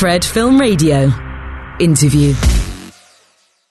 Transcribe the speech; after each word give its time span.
Fred 0.00 0.24
Film 0.24 0.58
Radio. 0.58 1.10
Interview. 1.78 2.32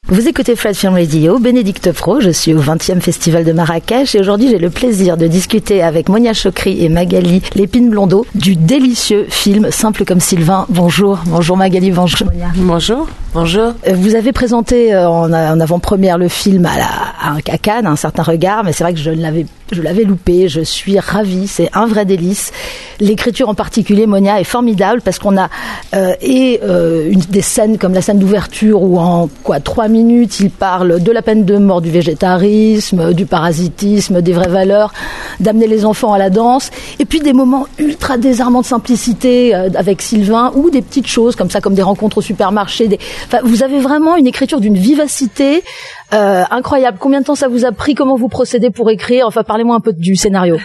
Vous 0.10 0.28
écoutez 0.28 0.56
Fred 0.56 0.76
Film 0.76 0.94
Radio, 0.94 1.40
Bénédicte 1.40 1.92
Pro, 1.92 2.22
je 2.22 2.30
suis 2.30 2.54
au 2.54 2.62
20e 2.62 3.02
Festival 3.02 3.44
de 3.44 3.52
Marrakech 3.52 4.14
et 4.14 4.20
aujourd'hui 4.20 4.48
j'ai 4.50 4.60
le 4.60 4.70
plaisir 4.70 5.18
de 5.18 5.26
discuter 5.26 5.82
avec 5.82 6.08
Monia 6.08 6.34
Chokri 6.34 6.86
et 6.86 6.90
Magali 6.90 7.42
Lépine 7.56 7.90
Blondeau 7.90 8.28
du 8.36 8.56
délicieux 8.56 9.26
film 9.28 9.72
Simple 9.72 10.06
comme 10.06 10.20
Sylvain. 10.20 10.68
Bonjour, 10.70 11.18
bonjour 11.26 11.58
Magali, 11.58 11.90
bonjour 11.90 12.28
Monia. 12.28 12.52
Bonjour, 12.58 13.08
bonjour. 13.34 13.74
Euh, 13.88 13.94
vous 13.96 14.14
avez 14.14 14.32
présenté 14.32 14.94
euh, 14.94 15.10
en, 15.10 15.32
avant-première 15.34 16.20
le 16.20 16.28
film 16.28 16.68
à, 16.68 16.78
la, 16.78 17.38
à 17.52 17.58
Cannes, 17.58 17.88
un 17.88 17.96
certain 17.96 18.22
regard, 18.22 18.64
mais 18.64 18.72
c'est 18.72 18.84
vrai 18.84 18.94
que 18.94 19.00
je 19.00 19.10
l'avais 19.10 19.48
je 19.72 19.82
l'avais 19.82 20.04
loupé, 20.04 20.48
je 20.48 20.62
suis 20.62 21.00
ravie, 21.00 21.48
c'est 21.48 21.70
un 21.74 21.86
vrai 21.86 22.06
délice. 22.06 22.52
L'écriture 23.00 23.50
en 23.50 23.56
particulier, 23.56 24.08
Monia, 24.08 24.40
est 24.40 24.46
formidable 24.46 25.02
parce 25.02 25.20
qu'on 25.20 25.38
a 25.38 25.50
euh, 25.96 26.14
et 26.22 26.60
une, 26.64 27.20
des 27.30 27.42
scènes 27.42 27.78
comme 27.78 27.94
la 27.94 28.02
scène 28.02 28.20
d'ouverture 28.20 28.82
où 28.82 29.00
en 29.00 29.30
quoi 29.44 29.60
trois 29.60 29.88
minutes 29.88 30.40
il 30.40 30.50
parle 30.50 31.02
de 31.02 31.12
la 31.12 31.22
peine 31.22 31.46
de 31.46 31.58
mort, 31.58 31.82
du 31.82 31.92
végétarisme, 31.92 33.14
du 33.14 33.26
parasitisme, 33.26 34.22
des 34.22 34.34
vraies 34.34 34.50
valeurs, 34.50 34.94
d'amener 35.40 35.68
les 35.68 35.86
enfants 35.86 36.14
à 36.14 36.18
la 36.18 36.30
danse, 36.30 36.72
et 37.00 37.06
puis 37.06 37.20
des 37.20 37.34
moments 37.34 37.68
ultra 37.78 38.18
désarmants 38.18 38.62
de 38.62 38.66
simplicité 38.66 39.56
euh, 39.56 39.70
avec 39.76 40.02
Sylvain, 40.02 40.52
ou 40.56 40.70
des 40.70 40.82
petites 40.82 41.08
choses 41.08 41.36
comme 41.36 41.50
ça, 41.50 41.62
comme 41.62 41.76
des 41.76 41.82
rencontres 41.82 42.20
au 42.20 42.22
supermarché. 42.22 42.88
Des... 42.88 43.00
vous 43.44 43.64
avez 43.64 43.80
vraiment 43.80 44.16
une 44.16 44.28
écriture 44.28 44.60
d'une 44.60 44.78
vivacité 44.78 45.64
euh, 46.14 46.44
incroyable. 46.50 46.98
Combien 47.00 47.22
de 47.22 47.26
temps 47.26 47.36
ça 47.36 47.48
vous 47.48 47.66
a 47.66 47.72
pris 47.72 47.94
Comment 47.94 48.16
vous 48.16 48.30
procédez 48.30 48.72
pour 48.72 48.90
écrire 48.90 49.28
Enfin, 49.28 49.44
parlez-moi 49.44 49.76
un 49.76 49.80
peu 49.80 49.94
du 49.94 50.16
scénario. 50.16 50.58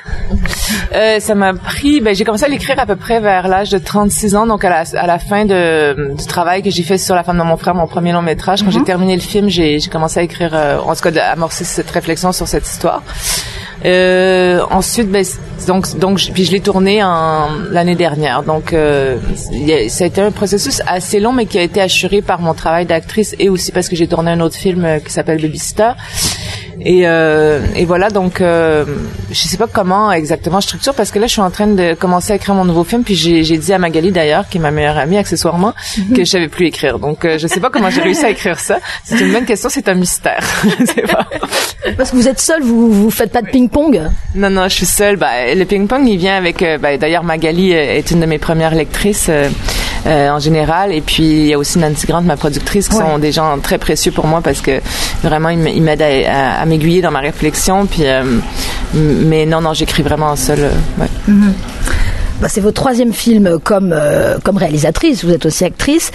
Euh, 0.94 1.20
ça 1.20 1.34
m'a 1.34 1.54
pris. 1.54 2.00
Ben, 2.00 2.14
j'ai 2.14 2.24
commencé 2.24 2.44
à 2.44 2.48
l'écrire 2.48 2.78
à 2.78 2.86
peu 2.86 2.96
près 2.96 3.20
vers 3.20 3.48
l'âge 3.48 3.70
de 3.70 3.78
36 3.78 4.36
ans, 4.36 4.46
donc 4.46 4.64
à 4.64 4.70
la, 4.70 4.84
à 4.98 5.06
la 5.06 5.18
fin 5.18 5.44
de, 5.44 6.14
du 6.14 6.26
travail 6.26 6.62
que 6.62 6.70
j'ai 6.70 6.82
fait 6.82 6.98
sur 6.98 7.14
la 7.14 7.22
femme 7.22 7.38
de 7.38 7.42
mon 7.42 7.56
frère, 7.56 7.74
mon 7.74 7.86
premier 7.86 8.12
long 8.12 8.22
métrage. 8.22 8.62
Quand 8.62 8.70
j'ai 8.70 8.78
mhm. 8.78 8.84
terminé 8.84 9.14
le 9.14 9.20
film, 9.20 9.48
j'ai 9.48 9.80
commencé 9.90 10.20
à 10.20 10.22
écrire, 10.22 10.50
euh, 10.54 10.78
en 10.78 10.94
tout 10.94 11.02
cas, 11.02 11.10
d'amorcer 11.10 11.64
cette 11.64 11.90
réflexion 11.90 12.32
sur 12.32 12.48
cette 12.48 12.66
histoire. 12.66 13.02
Euh, 13.84 14.62
ensuite, 14.70 15.10
ben, 15.10 15.24
donc, 15.66 15.98
donc, 15.98 16.18
puis 16.32 16.44
je 16.44 16.52
l'ai 16.52 16.60
tourné 16.60 17.00
l'année 17.70 17.94
dernière. 17.94 18.42
Donc, 18.42 18.72
euh, 18.72 19.16
ça 19.88 20.04
a 20.04 20.06
été 20.06 20.20
un 20.20 20.30
processus 20.30 20.80
assez 20.86 21.20
long, 21.20 21.32
mais 21.32 21.46
qui 21.46 21.58
a 21.58 21.62
été 21.62 21.80
assuré 21.80 22.22
par 22.22 22.40
mon 22.40 22.54
travail 22.54 22.86
d'actrice 22.86 23.34
et 23.38 23.48
aussi 23.48 23.72
parce 23.72 23.88
que 23.88 23.96
j'ai 23.96 24.06
tourné 24.06 24.30
un 24.30 24.40
autre 24.40 24.56
film 24.56 24.84
euh, 24.84 24.98
qui 25.00 25.12
s'appelle 25.12 25.40
Babysitter. 25.40 25.92
Et, 26.84 27.08
euh, 27.08 27.60
et 27.74 27.86
voilà, 27.86 28.10
donc 28.10 28.42
euh, 28.42 28.84
je 29.30 29.34
sais 29.34 29.56
pas 29.56 29.66
comment 29.66 30.12
exactement 30.12 30.60
je 30.60 30.66
structure 30.66 30.92
parce 30.92 31.10
que 31.10 31.18
là 31.18 31.26
je 31.26 31.32
suis 31.32 31.40
en 31.40 31.50
train 31.50 31.66
de 31.66 31.94
commencer 31.94 32.34
à 32.34 32.36
écrire 32.36 32.54
mon 32.54 32.66
nouveau 32.66 32.84
film 32.84 33.04
puis 33.04 33.14
j'ai, 33.14 33.42
dit 33.56 33.72
à 33.72 33.78
Magali 33.78 34.12
d'ailleurs 34.12 34.46
qui 34.50 34.58
est 34.58 34.60
ma 34.60 34.70
meilleure 34.70 34.98
amie 34.98 35.16
accessoirement 35.16 35.72
que 36.14 36.24
je 36.24 36.30
savais 36.30 36.48
plus 36.48 36.66
écrire. 36.66 36.98
Donc 36.98 37.24
euh, 37.24 37.38
je 37.38 37.46
sais 37.46 37.60
pas 37.60 37.70
comment 37.70 37.88
j'ai 37.88 38.02
réussi 38.02 38.26
à 38.26 38.30
écrire 38.30 38.60
ça. 38.60 38.80
C'est 39.02 39.18
une 39.18 39.32
bonne 39.32 39.46
question, 39.46 39.70
c'est 39.70 39.88
un 39.88 39.94
mystère. 39.94 40.44
je 40.78 40.84
sais 40.84 41.02
pas. 41.02 41.26
Parce 41.96 42.10
que 42.10 42.16
vous 42.16 42.28
êtes 42.28 42.40
seule, 42.40 42.62
vous 42.62 42.92
vous 42.92 43.10
faites 43.10 43.32
pas 43.32 43.40
de 43.40 43.48
ping-pong 43.48 44.02
Non 44.34 44.50
non, 44.50 44.64
je 44.64 44.74
suis 44.74 44.86
seule. 44.86 45.16
Bah, 45.16 45.54
le 45.54 45.64
ping-pong 45.64 46.06
il 46.06 46.18
vient 46.18 46.36
avec. 46.36 46.60
Euh, 46.60 46.76
bah, 46.76 46.98
d'ailleurs 46.98 47.24
Magali 47.24 47.72
est 47.72 48.10
une 48.10 48.20
de 48.20 48.26
mes 48.26 48.38
premières 48.38 48.74
lectrices. 48.74 49.28
Euh, 49.30 49.48
euh, 50.06 50.28
en 50.28 50.38
général. 50.38 50.92
Et 50.92 51.00
puis 51.00 51.22
il 51.22 51.46
y 51.46 51.54
a 51.54 51.58
aussi 51.58 51.78
Nancy 51.78 52.06
Grant, 52.06 52.20
ma 52.20 52.36
productrice, 52.36 52.90
qui 52.90 52.96
sont 52.96 53.18
des 53.18 53.32
gens 53.32 53.58
très 53.58 53.78
précieux 53.78 54.12
pour 54.12 54.26
moi 54.26 54.42
parce 54.42 54.60
que 54.60 54.82
vraiment 55.24 55.48
ils 55.50 55.82
m'aident 55.82 56.02
à, 56.02 56.60
à, 56.60 56.64
m'aiguiller 56.66 57.02
dans 57.02 57.10
ma 57.10 57.20
réflexion. 57.20 57.86
Puis, 57.86 58.06
euh, 58.06 58.22
mais 58.94 59.46
non, 59.46 59.60
non, 59.60 59.74
j'écris 59.74 60.02
vraiment 60.02 60.36
seule. 60.36 60.60
Euh, 60.60 61.00
ouais. 61.00 61.08
Mm-hmm. 61.28 61.52
Bah, 62.40 62.48
c'est 62.48 62.60
votre 62.60 62.80
troisième 62.80 63.12
film 63.12 63.58
comme 63.62 63.92
euh, 63.92 64.38
comme 64.42 64.56
réalisatrice. 64.56 65.24
Vous 65.24 65.32
êtes 65.32 65.46
aussi 65.46 65.64
actrice. 65.64 66.10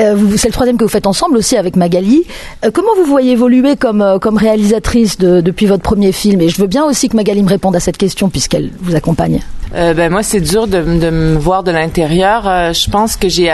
Euh, 0.00 0.16
c'est 0.36 0.48
le 0.48 0.52
troisième 0.52 0.76
que 0.76 0.84
vous 0.84 0.90
faites 0.90 1.06
ensemble 1.06 1.36
aussi 1.36 1.56
avec 1.56 1.76
Magali. 1.76 2.24
Euh, 2.64 2.70
comment 2.72 2.90
vous 2.96 3.04
voyez 3.04 3.32
évoluer 3.32 3.76
comme 3.76 4.18
comme 4.20 4.36
réalisatrice 4.36 5.18
depuis 5.18 5.66
votre 5.66 5.82
premier 5.82 6.12
film? 6.12 6.40
Et 6.40 6.48
je 6.48 6.60
veux 6.60 6.66
bien 6.66 6.84
aussi 6.84 7.08
que 7.08 7.16
Magali 7.16 7.42
me 7.42 7.48
réponde 7.48 7.76
à 7.76 7.80
cette 7.80 7.98
question 7.98 8.28
puisqu'elle 8.28 8.70
vous 8.80 8.96
accompagne. 8.96 9.40
ben 9.72 10.10
moi, 10.10 10.22
c'est 10.22 10.40
dur 10.40 10.66
de, 10.66 10.82
de, 10.82 11.10
me 11.10 11.38
voir 11.38 11.62
de 11.62 11.70
l'intérieur. 11.70 12.42
je 12.74 12.90
pense 12.90 13.16
que 13.16 13.28
j'ai 13.28 13.50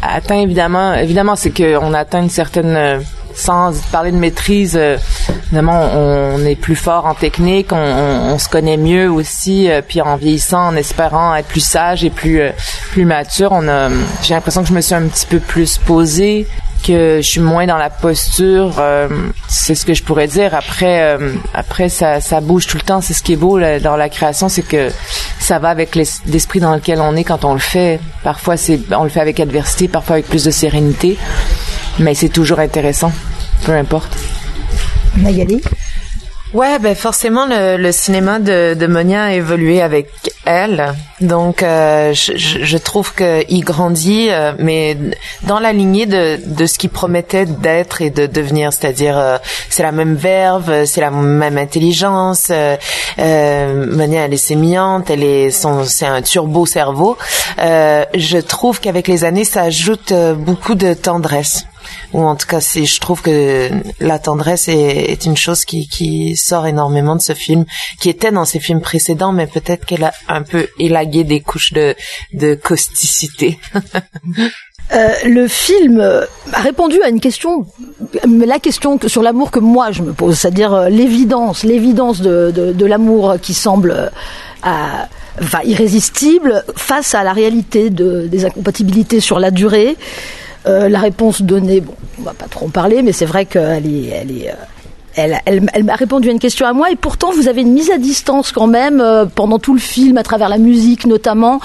atteint 0.00 0.40
évidemment. 0.40 0.94
Évidemment, 0.94 1.34
c'est 1.34 1.50
qu'on 1.50 1.92
atteint 1.94 2.22
une 2.22 2.30
certaine 2.30 3.02
sans 3.34 3.72
parler 3.90 4.12
de 4.12 4.16
maîtrise, 4.16 4.76
euh, 4.76 4.96
évidemment, 5.46 5.90
on, 5.94 6.44
est 6.44 6.56
plus 6.56 6.76
fort 6.76 7.06
en 7.06 7.14
technique, 7.14 7.72
on, 7.72 8.38
se 8.38 8.48
connaît 8.48 8.76
mieux 8.76 9.10
aussi, 9.10 9.70
euh, 9.70 9.82
puis 9.86 10.00
en 10.00 10.16
vieillissant, 10.16 10.68
en 10.68 10.76
espérant 10.76 11.34
être 11.34 11.48
plus 11.48 11.64
sage 11.64 12.04
et 12.04 12.10
plus 12.10 12.40
euh, 12.40 12.50
plus 12.92 13.04
mature, 13.04 13.52
on 13.52 13.68
a, 13.68 13.88
j'ai 14.22 14.34
l'impression 14.34 14.62
que 14.62 14.68
je 14.68 14.74
me 14.74 14.80
suis 14.80 14.94
un 14.94 15.06
petit 15.06 15.26
peu 15.26 15.38
plus 15.38 15.78
posée, 15.78 16.46
que 16.86 17.20
je 17.22 17.28
suis 17.28 17.40
moins 17.40 17.66
dans 17.66 17.76
la 17.76 17.90
posture, 17.90 18.82
c'est 19.48 19.74
ce 19.74 19.84
que 19.84 19.92
je 19.92 20.02
pourrais 20.02 20.28
dire. 20.28 20.54
Après, 20.54 21.18
après 21.52 21.90
ça, 21.90 22.22
ça 22.22 22.40
bouge 22.40 22.66
tout 22.66 22.78
le 22.78 22.82
temps. 22.82 23.02
C'est 23.02 23.12
ce 23.12 23.22
qui 23.22 23.34
est 23.34 23.36
beau 23.36 23.60
dans 23.60 23.96
la 23.96 24.08
création, 24.08 24.48
c'est 24.48 24.62
que 24.62 24.88
ça 25.38 25.58
va 25.58 25.68
avec 25.68 25.94
l'esprit 25.94 26.58
dans 26.58 26.74
lequel 26.74 27.02
on 27.02 27.16
est 27.16 27.24
quand 27.24 27.44
on 27.44 27.52
le 27.52 27.60
fait. 27.60 28.00
Parfois, 28.24 28.56
c'est 28.56 28.80
on 28.96 29.04
le 29.04 29.10
fait 29.10 29.20
avec 29.20 29.40
adversité, 29.40 29.88
parfois 29.88 30.14
avec 30.14 30.26
plus 30.26 30.44
de 30.44 30.50
sérénité 30.50 31.18
mais 31.98 32.14
c'est 32.14 32.28
toujours 32.28 32.60
intéressant, 32.60 33.12
peu 33.64 33.72
importe. 33.72 34.16
Magali? 35.16 35.60
Ouais, 36.52 36.80
ben 36.80 36.96
forcément 36.96 37.46
le, 37.46 37.76
le 37.76 37.92
cinéma 37.92 38.40
de, 38.40 38.74
de, 38.74 38.86
Monia 38.88 39.26
a 39.26 39.32
évolué 39.34 39.80
avec 39.80 40.08
elle, 40.44 40.94
donc 41.20 41.62
euh, 41.62 42.12
je, 42.12 42.32
je, 42.36 42.76
trouve 42.76 43.14
qu'il 43.14 43.64
grandit, 43.64 44.30
euh, 44.30 44.52
mais 44.58 44.96
dans 45.44 45.60
la 45.60 45.72
lignée 45.72 46.06
de, 46.06 46.40
de 46.44 46.66
ce 46.66 46.76
qu'il 46.76 46.90
promettait 46.90 47.46
d'être 47.46 48.02
et 48.02 48.10
de 48.10 48.26
devenir, 48.26 48.72
c'est-à-dire 48.72 49.16
euh, 49.16 49.38
c'est 49.68 49.84
la 49.84 49.92
même 49.92 50.16
verve, 50.16 50.86
c'est 50.86 51.00
la 51.00 51.12
même 51.12 51.56
intelligence. 51.56 52.50
Monia 53.16 54.24
elle 54.24 54.34
est 54.34 54.36
sémillante, 54.36 55.08
elle 55.08 55.22
est 55.22 55.50
son, 55.52 55.84
c'est 55.84 56.06
un 56.06 56.20
turbo 56.20 56.66
cerveau. 56.66 57.16
je 57.58 58.38
trouve 58.38 58.80
qu'avec 58.80 59.06
les 59.06 59.22
années, 59.22 59.44
ça 59.44 59.62
ajoute 59.62 60.12
beaucoup 60.36 60.74
de 60.74 60.94
tendresse 60.94 61.64
ou 62.12 62.22
en 62.22 62.36
tout 62.36 62.46
cas 62.46 62.60
je 62.60 63.00
trouve 63.00 63.22
que 63.22 63.70
la 64.00 64.18
tendresse 64.18 64.68
est, 64.68 65.12
est, 65.12 65.26
une 65.26 65.36
chose 65.36 65.64
qui, 65.64 65.88
qui 65.88 66.36
sort 66.36 66.66
énormément 66.66 67.16
de 67.16 67.22
ce 67.22 67.34
film 67.34 67.64
qui 68.00 68.08
était 68.08 68.32
dans 68.32 68.44
ses 68.44 68.60
films 68.60 68.80
précédents 68.80 69.32
mais 69.32 69.46
peut-être 69.46 69.84
qu'elle 69.84 70.04
a 70.04 70.12
un 70.28 70.42
peu 70.42 70.68
élagué 70.78 71.24
des 71.24 71.40
couches 71.40 71.72
de, 71.72 71.94
de 72.32 72.54
causticité 72.54 73.58
Euh, 74.92 75.08
le 75.24 75.46
film 75.46 76.00
a 76.52 76.60
répondu 76.60 77.00
à 77.02 77.08
une 77.08 77.20
question, 77.20 77.64
la 78.26 78.58
question 78.58 78.98
sur 79.06 79.22
l'amour 79.22 79.52
que 79.52 79.60
moi 79.60 79.92
je 79.92 80.02
me 80.02 80.12
pose, 80.12 80.36
c'est-à-dire 80.36 80.74
euh, 80.74 80.88
l'évidence, 80.88 81.62
l'évidence 81.62 82.20
de, 82.20 82.50
de, 82.52 82.72
de 82.72 82.86
l'amour 82.86 83.36
qui 83.40 83.54
semble 83.54 84.10
euh, 84.66 84.70
irrésistible 85.64 86.64
face 86.76 87.14
à 87.14 87.22
la 87.22 87.32
réalité 87.32 87.90
de, 87.90 88.26
des 88.26 88.44
incompatibilités 88.44 89.20
sur 89.20 89.38
la 89.38 89.52
durée. 89.52 89.96
Euh, 90.66 90.88
la 90.88 90.98
réponse 90.98 91.42
donnée, 91.42 91.80
bon, 91.80 91.94
on 92.18 92.22
va 92.22 92.34
pas 92.34 92.46
trop 92.46 92.66
en 92.66 92.70
parler, 92.70 93.02
mais 93.02 93.12
c'est 93.12 93.24
vrai 93.24 93.46
qu'elle 93.46 93.86
est, 93.86 94.08
elle 94.08 94.30
est, 94.30 94.50
euh, 94.50 94.54
elle, 95.16 95.40
elle, 95.46 95.66
elle 95.72 95.84
m'a 95.84 95.94
répondu 95.94 96.28
à 96.28 96.32
une 96.32 96.38
question 96.38 96.66
à 96.66 96.72
moi 96.72 96.90
et 96.90 96.96
pourtant 96.96 97.32
vous 97.32 97.48
avez 97.48 97.62
une 97.62 97.72
mise 97.72 97.90
à 97.90 97.98
distance 97.98 98.52
quand 98.52 98.66
même 98.66 99.00
euh, 99.00 99.24
pendant 99.26 99.58
tout 99.58 99.72
le 99.72 99.80
film 99.80 100.18
à 100.18 100.22
travers 100.22 100.48
la 100.48 100.58
musique 100.58 101.06
notamment 101.06 101.60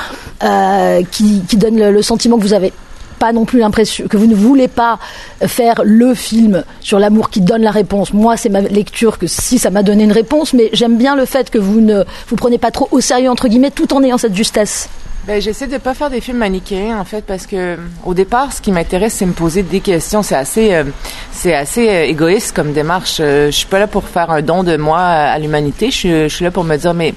qui, 1.11 1.41
qui, 1.47 1.57
donne 1.57 1.89
le, 1.89 2.01
sentiment 2.01 2.37
que 2.37 2.43
vous 2.43 2.53
avez 2.53 2.71
pas 3.19 3.33
non 3.33 3.45
plus 3.45 3.59
l'impression 3.59 4.07
que 4.07 4.17
vous 4.17 4.27
ne 4.27 4.35
voulez 4.35 4.67
pas 4.67 4.99
faire 5.45 5.81
le 5.83 6.13
film 6.13 6.63
sur 6.81 6.99
l'amour 6.99 7.29
qui 7.29 7.41
donne 7.41 7.61
la 7.61 7.71
réponse. 7.71 8.13
Moi, 8.13 8.35
c'est 8.35 8.49
ma 8.49 8.61
lecture 8.61 9.17
que 9.17 9.27
si 9.27 9.57
ça 9.57 9.69
m'a 9.69 9.83
donné 9.83 10.03
une 10.03 10.11
réponse, 10.11 10.53
mais 10.53 10.69
j'aime 10.73 10.97
bien 10.97 11.15
le 11.15 11.25
fait 11.25 11.49
que 11.49 11.57
vous 11.57 11.81
ne 11.81 12.03
vous 12.27 12.35
prenez 12.35 12.57
pas 12.57 12.71
trop 12.71 12.87
au 12.91 12.99
sérieux 12.99 13.29
entre 13.29 13.47
guillemets, 13.47 13.71
tout 13.71 13.93
en 13.93 14.03
ayant 14.03 14.17
cette 14.17 14.35
justesse. 14.35 14.89
Ben, 15.27 15.41
j'essaie 15.41 15.65
de 15.65 15.79
pas 15.79 15.95
faire 15.95 16.11
des 16.11 16.21
films 16.21 16.37
manichéens 16.37 16.99
en 16.99 17.03
fait 17.03 17.25
parce 17.25 17.47
que 17.47 17.79
au 18.05 18.13
départ, 18.13 18.53
ce 18.53 18.61
qui 18.61 18.71
m'intéresse, 18.71 19.13
c'est 19.13 19.25
me 19.25 19.33
poser 19.33 19.63
des 19.63 19.79
questions. 19.79 20.21
C'est 20.21 20.35
assez, 20.35 20.75
euh, 20.75 20.83
c'est 21.31 21.55
assez 21.55 21.89
euh, 21.89 22.03
égoïste 22.03 22.55
comme 22.55 22.73
démarche. 22.73 23.17
Euh, 23.19 23.47
je 23.47 23.55
suis 23.55 23.65
pas 23.65 23.79
là 23.79 23.87
pour 23.87 24.03
faire 24.03 24.29
un 24.29 24.43
don 24.43 24.63
de 24.63 24.77
moi 24.77 24.99
à 24.99 25.39
l'humanité. 25.39 25.89
Je, 25.89 26.27
suis 26.27 26.45
là 26.45 26.51
pour 26.51 26.63
me 26.63 26.77
dire, 26.77 26.93
mais 26.93 27.15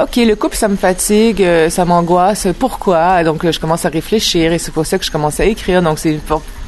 ok, 0.00 0.16
le 0.16 0.34
couple, 0.34 0.54
ça 0.54 0.68
me 0.68 0.76
fatigue, 0.76 1.44
ça 1.68 1.84
m'angoisse. 1.84 2.46
Pourquoi? 2.60 3.24
Donc, 3.24 3.50
je 3.50 3.58
commence 3.58 3.84
à 3.84 3.88
réfléchir 3.88 4.52
et 4.52 4.58
c'est 4.58 4.72
pour 4.72 4.86
ça 4.86 4.96
que 4.96 5.04
je 5.04 5.10
commence 5.10 5.40
à 5.40 5.44
écrire. 5.44 5.82
Donc, 5.82 5.98
c'est 5.98 6.20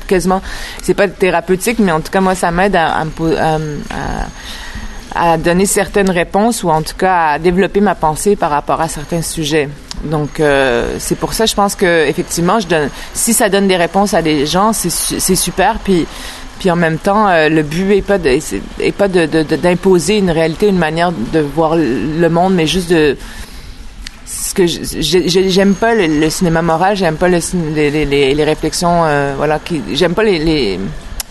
quasiment, 0.08 0.42
c'est 0.82 0.94
pas 0.94 1.06
thérapeutique, 1.06 1.78
mais 1.78 1.92
en 1.92 2.00
tout 2.00 2.10
cas, 2.10 2.20
moi, 2.20 2.34
ça 2.34 2.50
m'aide 2.50 2.74
à, 2.74 2.96
à, 2.96 3.02
à, 3.02 3.54
à 3.54 4.26
donner 5.38 5.66
certaines 5.66 6.10
réponses 6.10 6.62
ou 6.62 6.70
en 6.70 6.82
tout 6.82 6.96
cas 6.96 7.32
à 7.32 7.38
développer 7.38 7.80
ma 7.80 7.94
pensée 7.94 8.36
par 8.36 8.50
rapport 8.50 8.80
à 8.80 8.88
certains 8.88 9.22
sujets. 9.22 9.68
Donc 10.04 10.40
euh, 10.40 10.96
c'est 10.98 11.16
pour 11.16 11.34
ça 11.34 11.46
je 11.46 11.54
pense 11.54 11.74
que 11.74 12.06
effectivement 12.08 12.58
je 12.58 12.66
donne 12.66 12.88
si 13.12 13.34
ça 13.34 13.48
donne 13.48 13.68
des 13.68 13.76
réponses 13.76 14.14
à 14.14 14.22
des 14.22 14.46
gens 14.46 14.72
c'est 14.72 15.36
super 15.36 15.78
puis 15.78 16.06
puis 16.58 16.70
en 16.70 16.76
même 16.76 16.96
temps 16.96 17.28
euh, 17.28 17.50
le 17.50 17.62
but 17.62 17.92
est 17.92 18.02
pas 18.02 18.16
de 18.16 18.30
est 18.30 18.92
pas 18.92 19.08
de 19.08 19.26
d'imposer 19.26 20.16
une 20.16 20.30
réalité 20.30 20.68
une 20.68 20.78
manière 20.78 21.12
de 21.12 21.40
voir 21.40 21.76
le 21.76 22.28
monde 22.28 22.54
mais 22.54 22.66
juste 22.66 22.90
de 22.90 23.16
ce 24.30 24.54
que 24.54 24.66
j'aime 24.66 25.74
pas 25.74 25.94
le, 25.94 26.30
cinéma 26.30 26.62
moral, 26.62 26.96
j'aime 26.96 27.16
pas 27.16 27.28
le, 27.28 27.38
les, 27.74 27.90
les, 28.04 28.34
les, 28.34 28.44
réflexions, 28.44 29.04
euh, 29.04 29.34
voilà, 29.36 29.58
qui, 29.58 29.82
j'aime 29.92 30.14
pas 30.14 30.22
les, 30.22 30.78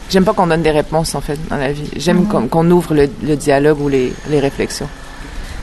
j'aime 0.10 0.26
pas 0.26 0.34
qu'on 0.34 0.48
donne 0.48 0.62
des 0.62 0.72
réponses 0.72 1.16
en 1.16 1.22
fait 1.22 1.40
dans 1.50 1.58
la 1.58 1.72
vie. 1.72 1.90
J'aime 1.96 2.26
mm-hmm. 2.26 2.50
qu'on 2.50 2.72
ouvre 2.72 2.94
le, 2.94 3.10
le, 3.24 3.36
dialogue 3.36 3.80
ou 3.82 3.90
les, 3.90 4.14
les 4.30 4.40
réflexions. 4.40 4.90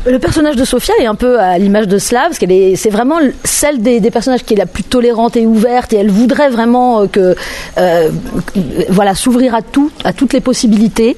Le 0.07 0.21
personnage 0.21 0.55
de 0.55 0.65
Sophia 0.65 0.95
est 1.01 1.07
un 1.07 1.17
peu 1.17 1.41
à 1.41 1.59
l'image 1.59 1.89
de 1.89 1.99
Slav, 1.99 2.29
parce 2.29 2.39
qu'elle 2.39 2.53
est, 2.53 2.77
c'est 2.77 2.91
vraiment 2.91 3.19
celle 3.43 3.83
des, 3.83 4.01
personnages 4.13 4.45
qui 4.45 4.55
est 4.55 4.57
la 4.57 4.67
plus 4.67 4.85
tolérante 4.85 5.37
et 5.37 5.47
ouverte, 5.47 5.93
et 5.93 5.97
elle 5.97 6.11
voudrait 6.11 6.49
vraiment 6.49 7.01
euh, 7.01 7.07
que, 7.09 7.35
euh, 7.79 8.11
voilà, 8.89 9.17
s'ouvrir 9.17 9.55
à 9.57 9.63
tout, 9.63 9.91
à 10.05 10.13
toutes 10.13 10.33
les 10.33 10.41
possibilités. 10.41 11.17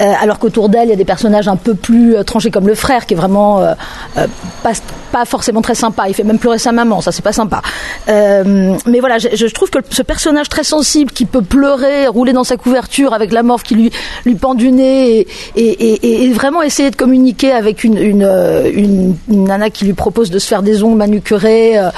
Euh, 0.00 0.12
alors 0.20 0.38
qu'autour 0.38 0.68
d'elle, 0.68 0.88
il 0.88 0.90
y 0.90 0.92
a 0.92 0.96
des 0.96 1.04
personnages 1.04 1.48
un 1.48 1.56
peu 1.56 1.74
plus 1.74 2.16
euh, 2.16 2.22
tranchés, 2.22 2.50
comme 2.50 2.66
le 2.66 2.74
frère, 2.74 3.06
qui 3.06 3.14
est 3.14 3.16
vraiment 3.16 3.60
euh, 3.60 3.74
euh, 4.18 4.26
pas, 4.62 4.72
pas, 5.12 5.24
forcément 5.24 5.62
très 5.62 5.74
sympa. 5.74 6.08
Il 6.08 6.14
fait 6.14 6.24
même 6.24 6.38
pleurer 6.38 6.58
sa 6.58 6.72
maman, 6.72 7.00
ça 7.00 7.12
c'est 7.12 7.22
pas 7.22 7.32
sympa. 7.32 7.62
mais 8.08 9.00
voilà, 9.00 9.18
je, 9.18 9.28
je, 9.34 9.46
trouve 9.46 9.70
que 9.70 9.78
ce 9.90 10.02
personnage 10.02 10.48
très 10.48 10.64
sensible, 10.64 11.12
qui 11.12 11.24
peut 11.24 11.42
pleurer, 11.42 12.08
rouler 12.08 12.32
dans 12.32 12.44
sa 12.44 12.56
couverture 12.56 13.14
avec 13.14 13.32
la 13.32 13.42
morve 13.42 13.62
qui 13.62 13.74
lui 13.74 13.90
lui 14.24 14.34
pend 14.34 14.54
du 14.54 14.70
nez, 14.70 15.20
et, 15.20 15.26
et, 15.56 15.92
et, 15.94 16.24
et 16.24 16.32
vraiment 16.32 16.62
essayer 16.62 16.90
de 16.90 16.96
communiquer 16.96 17.52
avec 17.52 17.84
une, 17.84 17.96
une 17.96 18.15
euh, 18.22 18.70
une, 18.72 19.16
nana 19.28 19.70
qui 19.70 19.84
lui 19.84 19.92
propose 19.92 20.30
de 20.30 20.38
se 20.38 20.46
faire 20.46 20.62
des 20.62 20.82
ongles 20.82 20.96
manucurés. 20.96 21.78
Euh, 21.78 21.90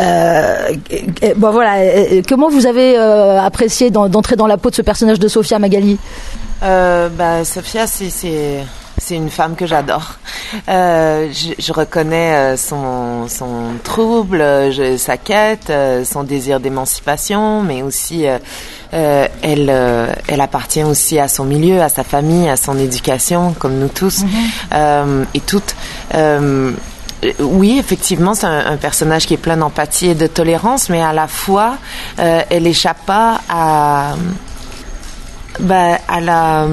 euh 0.00 0.74
bon 1.36 1.50
voilà, 1.50 1.76
comment 2.28 2.48
vous 2.48 2.66
avez 2.66 2.96
apprécié 2.96 3.90
d'entrer 3.90 4.36
dans 4.36 4.46
la 4.46 4.56
peau 4.56 4.70
de 4.70 4.74
ce 4.74 4.82
personnage 4.82 5.18
de 5.18 5.28
Sophia 5.28 5.58
Magali? 5.58 5.98
Bah, 6.60 7.44
Sophia, 7.44 7.86
c'est 7.86 9.16
une 9.16 9.30
femme 9.30 9.54
que 9.54 9.66
j'adore. 9.66 10.14
Euh, 10.68 11.28
je, 11.32 11.52
je, 11.58 11.72
reconnais 11.72 12.56
son, 12.56 13.28
son 13.28 13.74
trouble, 13.82 14.38
je, 14.38 14.96
sa 14.96 15.16
quête, 15.16 15.72
son 16.04 16.24
désir 16.24 16.60
d'émancipation, 16.60 17.62
mais 17.62 17.82
aussi 17.82 18.26
euh, 18.94 19.26
elle, 19.42 19.72
elle 20.28 20.40
appartient 20.40 20.84
aussi 20.84 21.18
à 21.18 21.26
son 21.26 21.44
milieu, 21.44 21.82
à 21.82 21.88
sa 21.88 22.04
famille, 22.04 22.48
à 22.48 22.56
son 22.56 22.78
éducation, 22.78 23.54
comme 23.58 23.78
nous 23.78 23.88
tous 23.88 24.22
mhm. 24.22 24.30
euh, 24.72 25.24
et 25.34 25.40
toutes. 25.40 25.74
Euh, 26.14 26.70
oui, 27.40 27.78
effectivement, 27.78 28.34
c'est 28.34 28.46
un, 28.46 28.72
un, 28.72 28.76
personnage 28.76 29.26
qui 29.26 29.34
est 29.34 29.38
plein 29.38 29.56
d'empathie 29.56 30.08
et 30.08 30.14
de 30.14 30.26
tolérance, 30.26 30.90
mais 30.90 31.02
à 31.02 31.12
la 31.12 31.26
fois, 31.26 31.78
elle 32.18 32.66
échappe 32.66 33.04
pas 33.06 33.40
à, 33.48 34.14
bah, 35.58 35.98
à 36.06 36.20
la, 36.20 36.66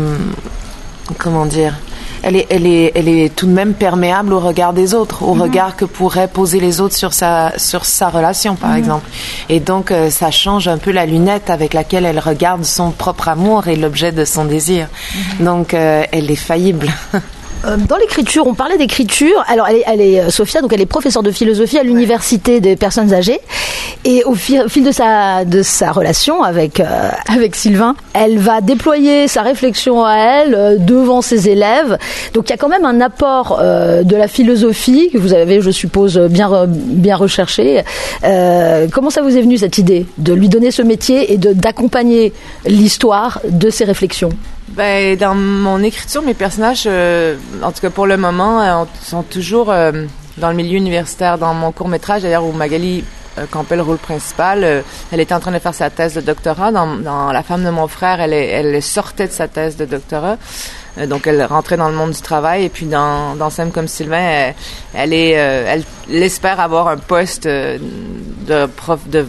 comment 1.17 1.45
dire, 1.45 1.73
elle 2.23 2.35
est, 2.35 2.47
elle 2.49 2.67
est, 2.67 2.91
elle 2.95 3.07
est 3.07 3.35
tout 3.35 3.45
de 3.45 3.51
même 3.51 3.73
perméable 3.73 4.33
au 4.33 4.39
regard 4.39 4.73
des 4.73 4.93
autres, 4.93 5.23
au 5.23 5.33
mhm. 5.33 5.41
regard 5.41 5.75
que 5.75 5.85
pourraient 5.85 6.27
poser 6.27 6.59
les 6.59 6.81
autres 6.81 6.95
sur 6.95 7.13
sa, 7.13 7.57
sur 7.57 7.85
sa 7.85 8.09
relation, 8.09 8.55
par 8.55 8.71
mhm. 8.71 8.77
exemple. 8.77 9.09
Et 9.49 9.59
donc, 9.59 9.91
euh, 9.91 10.09
ça 10.09 10.31
change 10.31 10.67
un 10.67 10.77
peu 10.77 10.91
la 10.91 11.05
lunette 11.05 11.49
avec 11.49 11.73
laquelle 11.73 12.05
elle 12.05 12.19
regarde 12.19 12.63
son 12.63 12.91
propre 12.91 13.27
amour 13.27 13.67
et 13.67 13.75
l'objet 13.75 14.11
de 14.11 14.25
son 14.25 14.45
désir. 14.45 14.87
Mhm. 15.39 15.45
Donc, 15.45 15.73
euh, 15.73 16.03
elle 16.11 16.29
est 16.29 16.35
faillible. 16.35 16.89
Euh, 17.65 17.77
dans 17.77 17.97
l'écriture, 17.97 18.47
on 18.47 18.53
parlait 18.53 18.77
d'écriture. 18.77 19.43
Alors, 19.47 19.67
elle 19.67 19.77
est, 19.77 19.83
elle 19.85 20.01
est, 20.01 20.19
euh, 20.19 20.29
Sophia, 20.29 20.61
donc 20.61 20.73
elle 20.73 20.81
est 20.81 20.85
professeure 20.87 21.21
de 21.21 21.31
philosophie 21.31 21.77
à 21.77 21.83
l'université 21.83 22.59
des 22.59 22.75
personnes 22.75 23.13
âgées. 23.13 23.39
Et 24.03 24.23
au 24.23 24.33
fil, 24.33 24.65
de 24.67 24.91
sa 24.91 25.45
de 25.45 25.61
sa 25.61 25.91
relation 25.91 26.41
avec 26.41 26.79
euh, 26.79 27.09
avec 27.27 27.55
Sylvain, 27.55 27.95
elle 28.13 28.39
va 28.39 28.61
déployer 28.61 29.27
sa 29.27 29.43
réflexion 29.43 30.03
à 30.03 30.15
elle 30.15 30.83
devant 30.83 31.21
ses 31.21 31.49
élèves. 31.49 31.99
Donc, 32.33 32.49
il 32.49 32.51
y 32.51 32.53
a 32.53 32.57
quand 32.57 32.69
même 32.69 32.85
un 32.85 32.99
apport 32.99 33.59
de 33.59 34.15
la 34.15 34.27
philosophie 34.27 35.09
que 35.11 35.17
vous 35.17 35.33
avez, 35.33 35.61
je 35.61 35.69
suppose, 35.69 36.17
bien 36.17 36.65
bien 36.67 37.15
recherché. 37.15 37.83
comment 38.91 39.09
ça 39.09 39.21
vous 39.21 39.37
est 39.37 39.41
venu 39.41 39.57
cette 39.57 39.77
idée 39.77 40.05
de 40.17 40.33
lui 40.33 40.49
donner 40.49 40.71
ce 40.71 40.81
métier 40.81 41.33
et 41.33 41.37
d'accompagner 41.37 42.33
l'histoire 42.65 43.39
de 43.47 43.69
ses 43.69 43.83
réflexions? 43.83 44.31
Ben, 44.73 45.17
dans 45.17 45.35
mon 45.35 45.83
écriture, 45.83 46.21
mes 46.21 46.33
personnages, 46.33 46.83
euh, 46.85 47.35
en 47.61 47.73
tout 47.73 47.81
cas 47.81 47.89
pour 47.89 48.07
le 48.07 48.15
moment, 48.15 48.61
euh, 48.61 48.85
sont 49.01 49.23
toujours 49.23 49.69
euh, 49.69 50.05
dans 50.37 50.49
le 50.49 50.55
milieu 50.55 50.77
universitaire. 50.77 51.37
Dans 51.37 51.53
mon 51.53 51.73
court 51.73 51.89
métrage, 51.89 52.21
d'ailleurs, 52.21 52.45
où 52.45 52.53
Magali 52.53 53.03
Campbell 53.49 53.77
le 53.77 53.83
rôle 53.83 53.97
principal, 53.97 54.83
elle 55.11 55.19
était 55.19 55.33
en 55.33 55.39
train 55.39 55.53
de 55.53 55.59
faire 55.59 55.73
sa 55.73 55.89
thèse 55.89 56.15
de 56.15 56.21
doctorat. 56.21 56.71
Dans, 56.71 56.97
dans 56.97 57.31
La 57.31 57.43
femme 57.43 57.63
de 57.63 57.69
mon 57.69 57.87
frère, 57.87 58.19
elle, 58.19 58.33
elle 58.33 58.81
sortait 58.83 59.27
de 59.27 59.31
sa 59.31 59.47
thèse 59.47 59.77
de 59.77 59.85
doctorat. 59.85 60.37
donc 61.07 61.27
elle 61.27 61.41
rentrait 61.43 61.77
dans 61.77 61.87
le 61.87 61.95
monde 61.95 62.11
du 62.11 62.21
travail 62.21 62.65
et 62.65 62.69
puis 62.69 62.85
dans 62.85 63.35
dans 63.37 63.49
Sam 63.49 63.71
comme 63.71 63.87
Sylvain 63.87 64.51
elle, 64.93 65.13
est 65.13 65.29
elle, 65.29 65.85
espère 66.09 66.59
avoir 66.59 66.89
un 66.89 66.97
poste 66.97 67.47
de 67.47 68.65
prof 68.75 68.99
de 69.07 69.25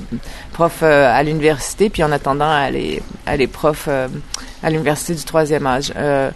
prof 0.52 0.82
à 0.82 1.22
l'université 1.22 1.88
puis 1.88 2.02
en 2.02 2.10
attendant 2.10 2.52
elle 2.60 2.74
est 2.74 3.02
elle 3.26 3.40
est 3.40 3.46
prof 3.46 3.88
à 4.62 4.70
l'université 4.70 5.14
du 5.14 5.24
troisième 5.24 5.66
âge. 5.66 5.92
Euh, 5.96 6.30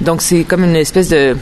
donc 0.00 0.22
c'est 0.22 0.44
comme 0.44 0.64
une 0.64 0.76
espèce 0.76 1.08
de 1.08 1.36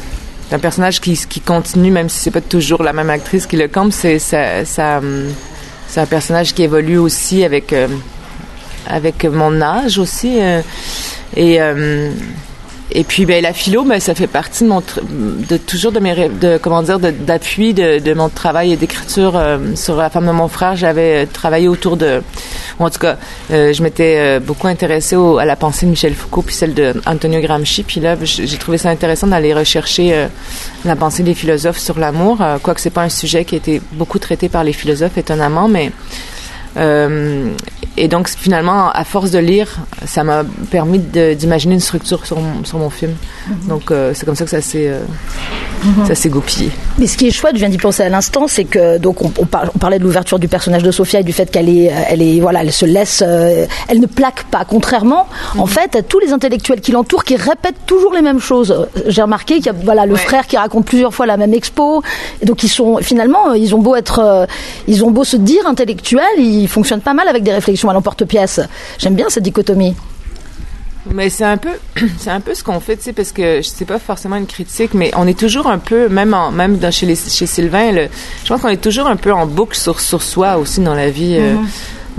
d'un 0.51 0.59
personnage 0.59 1.01
qui, 1.01 1.15
qui 1.29 1.41
continue, 1.41 1.93
même 1.93 2.09
si 2.09 2.19
c'est 2.19 2.33
pas 2.33 2.41
toujours 2.41 2.83
la 2.83 2.93
même 2.93 3.09
actrice 3.09 3.47
qui 3.47 3.57
le 3.57 3.69
campe, 3.69 3.93
c'est 3.93 4.19
ça, 4.19 4.65
c'est 4.65 6.01
un 6.01 6.07
personnage 6.07 6.55
qui 6.55 6.65
évolue 6.65 6.99
aussi 6.99 7.45
avec 7.45 7.73
euh, 7.73 7.87
avec 8.89 9.25
mon 9.25 9.61
âge 9.63 9.99
aussi 9.99 10.41
euh, 10.41 10.61
et 11.37 11.61
et 12.93 13.05
puis 13.05 13.25
ben 13.25 13.43
la 13.43 13.53
philo, 13.53 13.85
ben 13.85 14.01
ça 14.01 14.15
fait 14.15 14.27
partie 14.27 14.65
de 14.65 14.69
mon 14.69 14.83
de 14.83 15.57
toujours 15.57 15.93
de 15.93 16.01
mes 16.01 16.29
de 16.29 16.59
comment 16.59 16.83
dire 16.83 16.99
d'appui 16.99 17.73
de, 17.73 17.99
de, 17.99 18.15
mon 18.15 18.29
travail 18.29 18.73
et 18.73 18.77
d'écriture 18.77 19.37
euh, 19.37 19.59
sur 19.77 19.97
la 19.97 20.11
femme 20.11 20.27
de 20.27 20.33
mon 20.33 20.49
frère. 20.49 20.77
J'avais 20.77 21.25
euh, 21.25 21.27
travaillé 21.33 21.69
autour 21.69 21.97
de, 21.97 22.23
en 22.79 22.91
tout 22.91 22.99
cas, 22.99 23.17
euh, 23.53 23.73
je 23.73 23.83
m'étais 23.83 24.41
beaucoup 24.41 24.67
intéressée 24.67 25.17
à 25.39 25.45
la 25.45 25.57
pensée 25.57 25.87
de 25.87 25.91
Michel 25.91 26.15
Foucault 26.15 26.43
puis 26.43 26.55
celle 26.55 26.75
de 26.75 26.95
Antonio 27.07 27.41
Gramsci. 27.41 27.83
Puis 27.85 28.01
là, 28.01 28.17
j'ai 28.23 28.59
trouvé 28.59 28.79
ça 28.79 28.91
intéressant 28.91 29.29
d'aller 29.29 29.55
rechercher 29.55 30.27
la 30.85 30.97
pensée 30.97 31.23
des 31.23 31.35
philosophes 31.35 31.79
sur 31.79 31.99
l'amour, 31.99 32.39
quoique 32.63 32.81
c'est 32.81 32.91
pas 32.91 33.03
un 33.03 33.09
sujet 33.09 33.45
qui 33.45 33.55
a 33.55 33.59
été 33.59 33.81
beaucoup 33.93 34.19
traité 34.19 34.49
par 34.49 34.65
les 34.65 34.73
philosophes 34.73 35.17
étonnamment, 35.19 35.69
mais 35.69 35.93
euh, 36.77 37.53
et 37.97 38.09
donc 38.09 38.29
finalement, 38.29 38.91
à 38.91 39.05
force 39.05 39.31
de 39.31 39.39
lire, 39.39 39.79
ça 40.07 40.25
m'a 40.25 40.45
permis 40.71 40.99
d'imaginer 40.99 41.75
une 41.75 41.81
structure 41.81 42.25
sur, 42.25 42.39
sur 42.65 42.79
mon 42.79 42.91
film. 42.91 43.13
Mhm. 43.49 43.69
Donc 43.69 43.91
euh, 43.91 44.13
c'est 44.15 44.25
comme 44.25 44.37
ça 44.37 44.45
que 44.45 44.51
ça 44.51 44.61
s'est 44.61 44.89
euh, 44.89 45.01
ça 46.07 46.15
s'est 46.15 46.29
goupillé. 46.29 46.71
Mais 46.99 47.07
ce 47.07 47.17
qui 47.17 47.27
est 47.27 47.31
chouette, 47.31 47.55
je 47.55 47.61
viens 47.61 47.69
d'y 47.69 47.79
penser 47.79 48.03
à 48.03 48.09
l'instant, 48.09 48.47
c'est 48.47 48.65
que 48.65 48.99
donc 48.99 49.23
on, 49.23 49.33
on, 49.39 49.47
parlait 49.47 49.99
de 49.99 50.05
l'ouverture 50.05 50.39
du 50.39 50.47
personnage 50.47 50.83
de 50.83 50.91
Sophia 50.91 51.21
et 51.21 51.25
du 51.25 51.33
fait 51.33 51.51
qu'elle 51.51 51.69
est 51.69 51.93
elle 52.09 52.23
est 52.23 52.41
voilà, 52.41 52.63
elle 52.63 52.73
se 52.73 52.87
laisse, 52.87 53.23
elle 53.23 54.01
ne 54.01 54.07
plaque 54.07 54.45
pas. 54.45 54.65
Contrairement, 54.65 55.27
en 55.57 55.63
mhm. 55.63 55.69
fait, 55.69 55.97
à 55.97 56.03
tous 56.03 56.21
les 56.21 56.33
intellectuels 56.33 56.81
qui 56.81 56.93
l'entourent, 56.93 57.25
qui 57.25 57.37
répètent 57.37 57.87
toujours 57.87 58.15
les 58.15 58.23
mêmes 58.23 58.41
choses. 58.41 58.89
J'ai 59.07 59.23
remarqué 59.23 59.57
qu'il 59.57 59.67
y 59.67 59.71
a 59.71 59.75
voilà 59.85 60.07
le 60.07 60.17
frère 60.17 60.47
qui 60.47 60.57
raconte 60.57 60.87
plusieurs 60.87 61.13
fois 61.13 61.27
la 61.27 61.37
même 61.37 61.55
expo. 61.55 62.03
Et 62.41 62.47
donc 62.47 62.63
ils 62.63 62.69
sont 62.69 62.99
finalement, 62.99 63.53
ils 63.55 63.75
ont 63.75 63.81
beau 63.81 63.97
être, 63.97 64.47
ils 64.87 65.05
ont 65.05 65.11
beau 65.11 65.25
se 65.25 65.37
dire 65.37 65.67
intellectuels, 65.67 66.39
fonctionne 66.69 67.01
pas 67.01 67.15
mal 67.15 67.29
avec 67.29 67.43
des 67.43 67.53
réflexions 67.53 67.91
à 67.91 67.93
l'emporte-pièce. 67.93 68.61
J'aime 68.99 69.15
bien 69.15 69.29
cette 69.29 69.45
dichotomie. 69.45 69.95
Mais 71.13 71.31
c'est 71.31 71.45
un 71.45 71.57
peu, 71.57 71.71
c'est 72.19 72.31
un 72.31 72.41
peu 72.41 72.55
ce 72.55 72.63
qu'on 72.63 72.81
fait, 72.81 72.97
tu 72.97 73.05
sais, 73.05 73.13
parce 73.13 73.33
que 73.33 73.63
c'est 73.63 73.87
pas 73.87 73.99
forcément 73.99 74.37
une 74.37 74.47
critique, 74.47 74.93
mais 74.95 75.11
on 75.17 75.27
est 75.27 75.39
toujours 75.39 75.67
un 75.67 75.79
peu, 75.79 76.09
même 76.09 76.35
en, 76.35 76.51
même 76.51 76.79
dans, 76.79 76.91
chez 76.91 77.07
les, 77.07 77.17
chez 77.17 77.47
Sylvain, 77.47 77.93
le, 77.93 78.09
je 78.45 78.49
pense 78.49 78.61
qu'on 78.61 78.69
est 78.69 78.81
toujours 78.83 79.07
un 79.07 79.17
peu 79.17 79.33
en 79.33 79.47
boucle 79.47 79.77
sur, 79.77 80.01
sur 80.01 80.23
soi 80.23 80.59
aussi 80.59 80.81
dans 80.81 80.95
la 80.95 81.11
vie. 81.11 81.37
Euh, 81.39 81.55
mm-hmm. 81.55 81.67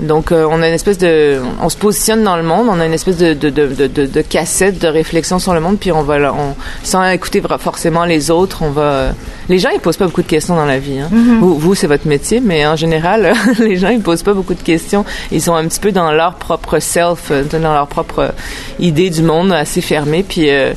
Donc, 0.00 0.32
euh, 0.32 0.46
on 0.50 0.62
a 0.62 0.68
une 0.68 0.74
espèce 0.74 0.98
de, 0.98 1.40
on 1.60 1.68
se 1.68 1.76
positionne 1.76 2.24
dans 2.24 2.36
le 2.36 2.42
monde, 2.42 2.66
on 2.70 2.80
a 2.80 2.86
une 2.86 2.92
espèce 2.92 3.18
de 3.18 3.34
de, 3.34 3.50
de, 3.50 3.86
de, 3.86 4.06
de 4.06 4.20
cassette 4.22 4.78
de 4.78 4.88
réflexion 4.88 5.38
sur 5.38 5.54
le 5.54 5.60
monde, 5.60 5.78
puis 5.78 5.92
on 5.92 6.02
va, 6.02 6.32
on, 6.32 6.54
sans 6.82 7.06
écouter 7.08 7.42
forcément 7.58 8.04
les 8.04 8.30
autres, 8.30 8.62
on 8.62 8.70
va. 8.70 9.10
Les 9.48 9.58
gens 9.58 9.68
ils 9.70 9.80
posent 9.80 9.96
pas 9.96 10.06
beaucoup 10.06 10.22
de 10.22 10.28
questions 10.28 10.56
dans 10.56 10.64
la 10.64 10.78
vie. 10.78 10.98
Hein. 10.98 11.08
Mm-hmm. 11.12 11.38
Vous, 11.40 11.58
vous 11.58 11.74
c'est 11.74 11.86
votre 11.86 12.06
métier, 12.06 12.40
mais 12.40 12.66
en 12.66 12.76
général, 12.76 13.32
les 13.58 13.76
gens 13.76 13.88
ils 13.88 14.00
posent 14.00 14.22
pas 14.22 14.34
beaucoup 14.34 14.54
de 14.54 14.62
questions. 14.62 15.04
Ils 15.30 15.42
sont 15.42 15.54
un 15.54 15.66
petit 15.66 15.80
peu 15.80 15.92
dans 15.92 16.10
leur 16.12 16.34
propre 16.34 16.78
self, 16.78 17.30
euh, 17.30 17.44
dans 17.44 17.72
leur 17.72 17.86
propre 17.86 18.32
idée 18.78 19.10
du 19.10 19.22
monde 19.22 19.52
assez 19.52 19.80
fermée, 19.80 20.24
puis. 20.26 20.50
Euh, 20.50 20.72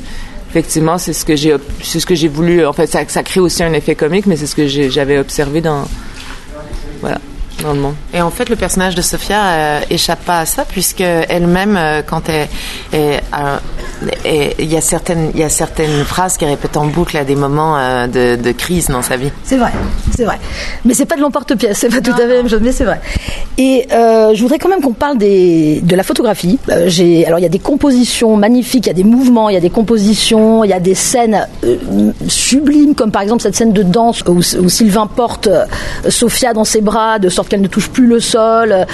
effectivement, 0.49 0.97
c'est 0.97 1.11
ce 1.11 1.25
que 1.25 1.35
j'ai, 1.35 1.53
c'est 1.83 1.99
ce 1.99 2.05
que 2.05 2.15
j'ai 2.15 2.29
voulu. 2.29 2.65
En 2.65 2.71
fait, 2.71 2.87
ça, 2.87 3.01
ça 3.09 3.23
crée 3.23 3.41
aussi 3.41 3.61
un 3.61 3.73
effet 3.73 3.93
comique, 3.93 4.25
mais 4.25 4.37
c'est 4.37 4.47
ce 4.47 4.55
que 4.55 4.67
j'avais 4.67 5.17
observé 5.17 5.59
dans, 5.59 5.83
voilà. 7.01 7.19
Dans 7.61 7.73
le 7.73 7.79
monde. 7.79 7.95
Et 8.13 8.21
en 8.21 8.31
fait, 8.31 8.49
le 8.49 8.55
personnage 8.55 8.95
de 8.95 9.01
Sophia 9.01 9.43
euh, 9.43 9.81
échappe 9.89 10.23
pas 10.25 10.39
à 10.39 10.45
ça, 10.45 10.65
puisque 10.65 11.01
elle-même, 11.01 11.77
euh, 11.77 12.01
quand 12.01 12.29
elle, 12.29 12.47
euh, 12.93 14.49
il 14.59 14.71
y 14.71 14.75
a 14.75 14.81
certaines, 14.81 15.31
il 15.33 15.39
y 15.39 15.43
a 15.43 15.49
certaines 15.49 16.03
phrases 16.03 16.37
qu'elle 16.37 16.49
répète 16.49 16.77
en 16.77 16.85
boucle 16.85 17.17
à 17.17 17.23
des 17.23 17.35
moments 17.35 17.77
euh, 17.77 18.07
de, 18.07 18.41
de, 18.41 18.51
crise 18.51 18.87
dans 18.87 19.01
sa 19.01 19.17
vie. 19.17 19.31
C'est 19.43 19.57
vrai, 19.57 19.71
c'est 20.15 20.25
vrai. 20.25 20.39
Mais 20.83 20.93
c'est 20.93 21.05
pas 21.05 21.15
de 21.15 21.21
l'emporte-pièce, 21.21 21.77
c'est 21.77 21.89
pas 21.89 22.01
tout 22.01 22.11
à 22.11 22.17
fait 22.17 22.27
la 22.27 22.35
même 22.35 22.49
chose, 22.49 22.61
mais 22.61 22.71
c'est 22.71 22.83
vrai. 22.83 22.99
Et 23.57 23.87
euh, 23.91 24.33
je 24.33 24.41
voudrais 24.41 24.59
quand 24.59 24.69
même 24.69 24.81
qu'on 24.81 24.93
parle 24.93 25.17
des, 25.17 25.81
de 25.81 25.95
la 25.95 26.03
photographie. 26.03 26.59
Euh, 26.69 26.85
j'ai, 26.87 27.25
alors 27.25 27.39
il 27.39 27.43
y 27.43 27.47
a 27.47 27.49
des 27.49 27.59
compositions 27.59 28.35
magnifiques, 28.35 28.85
il 28.85 28.89
y 28.89 28.91
a 28.91 28.95
des 28.95 29.03
mouvements, 29.03 29.49
il 29.49 29.53
y 29.53 29.57
a 29.57 29.61
des 29.61 29.69
compositions, 29.69 30.63
il 30.63 30.69
y 30.69 30.73
a 30.73 30.79
des 30.79 30.95
scènes 30.95 31.47
euh, 31.63 31.77
sublimes, 32.27 32.95
comme 32.95 33.11
par 33.11 33.21
exemple 33.21 33.43
cette 33.43 33.55
scène 33.55 33.73
de 33.73 33.83
danse 33.83 34.21
où, 34.27 34.37
où 34.37 34.69
Sylvain 34.69 35.07
porte 35.07 35.49
Sophia 36.09 36.53
dans 36.53 36.65
ses 36.65 36.81
bras 36.81 37.19
de 37.19 37.29
sorte 37.29 37.44
qu'elle 37.49 37.61
ne 37.61 37.67
touche 37.67 37.89
plus 37.89 38.07
le 38.07 38.19
sol. 38.19 38.85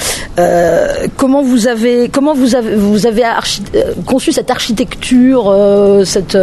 comment 1.18 1.42
vous 1.42 1.68
avez, 1.68 2.10
comment 2.10 2.34
vous 2.34 2.56
avez, 2.56 2.76
vous 2.76 3.06
avez 3.06 3.24
conçu 4.06 4.32
cette 4.32 4.50
architecture, 4.50 5.54
cette 6.06 6.38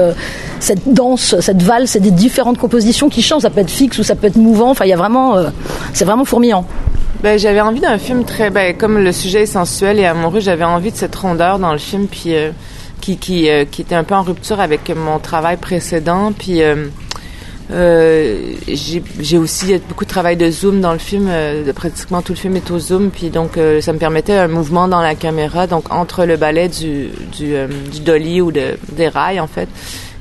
cette 0.61 0.93
danse, 0.93 1.39
cette 1.41 1.63
valse, 1.63 1.91
c'est 1.91 2.01
des 2.01 2.11
différentes 2.11 2.59
compositions 2.59 3.09
qui 3.09 3.23
changent. 3.23 3.43
Ça 3.43 3.51
peut 3.51 3.61
être 3.61 3.71
fixe 3.71 3.99
ou 3.99 4.03
ça 4.03 4.17
peut 4.17 4.27
être 4.27 4.37
mouvant. 4.37 4.71
Enfin, 4.71 4.85
il 4.85 4.89
y 4.89 4.93
a 4.93 4.97
vraiment, 4.97 5.37
c'est 5.93 6.05
vraiment 6.05 6.25
fourmillant. 6.25 6.65
Ben, 7.21 7.37
j'avais 7.37 7.61
envie 7.61 7.81
d'un 7.81 7.99
film 7.99 8.25
très, 8.25 8.49
ben, 8.49 8.77
comme 8.77 8.99
le 8.99 9.11
sujet 9.11 9.43
est 9.43 9.47
sensuel 9.47 9.99
et 9.99 10.07
amoureux, 10.07 10.39
j'avais 10.39 10.65
envie 10.65 10.93
de 10.93 10.97
cette 10.97 11.17
rondeur 11.17 11.59
dans 11.59 11.73
le 11.73 11.79
film, 11.79 12.07
puis 12.07 12.37
euh, 12.37 12.51
qui 13.01 13.17
qui, 13.17 13.51
euh, 13.51 13.65
qui 13.65 13.83
était 13.83 13.97
un 13.97 14.05
peu 14.05 14.15
en 14.15 14.23
rupture 14.23 14.61
avec 14.61 14.89
mon 14.95 15.19
travail 15.19 15.57
précédent, 15.57 16.33
puis 16.33 16.63
euh, 17.71 18.53
euh 18.69 18.75
j'ai 19.21 19.39
aussi 19.39 19.79
beaucoup 19.89 20.05
de 20.05 20.11
travail 20.11 20.37
de 20.37 20.51
zoom 20.51 20.81
dans 20.81 20.93
le 20.93 20.99
film, 20.99 21.31
pratiquement 21.75 22.23
tout 22.23 22.33
le 22.33 22.39
film 22.39 22.57
est 22.57 22.71
au 22.71 22.79
zoom, 22.79 23.11
puis 23.11 23.31
donc 23.31 23.59
ça 23.81 23.93
me 23.93 23.99
permettait 23.99 24.35
un 24.35 24.49
mouvement 24.49 24.89
dans 24.89 25.01
la 25.01 25.15
caméra, 25.15 25.67
donc 25.67 25.93
entre 25.93 26.25
le 26.25 26.37
ballet 26.37 26.69
du 26.69 27.09
du, 27.37 27.55
du 27.91 28.01
dolly 28.01 28.41
ou 28.41 28.53
de, 28.53 28.79
des 28.93 29.09
rails 29.09 29.41
en 29.41 29.47
fait 29.47 29.69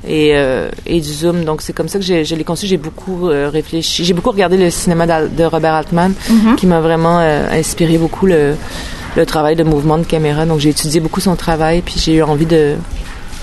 et, 0.08 0.32
euh, 0.36 0.70
et 0.86 1.00
du 1.01 1.10
zoom. 1.12 1.44
Donc 1.44 1.62
c'est 1.62 1.74
comme 1.74 1.88
ça 1.88 2.00
que 2.00 2.06
je 2.06 2.36
l'ai 2.36 2.44
conçu. 2.44 2.68
J'ai 2.68 2.77
beaucoup 2.77 3.30
euh, 3.30 3.50
réfléchi. 3.50 4.06
J'ai 4.06 4.13
beaucoup 4.13 4.32
regardé 4.32 4.58
le 4.58 4.70
cinéma 4.70 5.06
de 5.06 5.44
Robert 5.44 5.74
Altman, 5.74 6.13
mm-hmm. 6.13 6.56
qui 6.56 6.68
m'a 6.68 6.82
vraiment 6.82 7.20
euh, 7.20 7.48
inspiré 7.51 7.98
beaucoup 7.98 8.25
le, 8.25 8.56
le 9.16 9.25
travail 9.25 9.56
de 9.56 9.63
mouvement 9.63 9.98
de 9.98 10.06
caméra. 10.06 10.46
Donc 10.46 10.60
j'ai 10.60 10.70
étudié 10.70 11.00
beaucoup 11.00 11.22
son 11.22 11.36
travail, 11.36 11.82
puis 11.82 11.96
j'ai 11.98 12.16
eu 12.16 12.24
envie 12.24 12.46
de, 12.46 12.75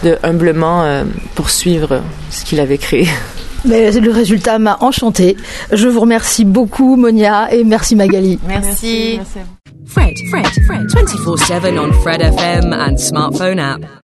de 0.03 0.19
humblement 0.23 0.83
euh, 0.83 1.05
poursuivre 1.35 2.03
ce 2.31 2.45
qu'il 2.45 2.61
avait 2.61 2.79
créé. 2.79 3.09
Mais 3.65 3.91
le 3.93 4.11
résultat 4.11 4.59
m'a 4.59 4.77
enchanté. 4.81 5.37
Je 5.73 5.89
vous 5.89 6.01
remercie 6.01 6.45
beaucoup, 6.45 6.97
Monia, 6.97 7.53
et 7.53 7.65
merci 7.65 7.97
Magali. 7.97 8.39
merci. 8.47 9.15
merci. 9.17 9.39
Fred, 9.87 10.15
Fred, 10.31 10.47
Fred, 10.67 10.87
24-7 10.89 11.79
on 11.79 11.93
Fred 12.03 12.21
FM 12.21 12.73
and 12.73 12.97
smartphone 12.99 13.59
app. 13.59 14.03